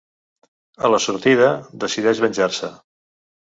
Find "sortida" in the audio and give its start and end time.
1.03-1.51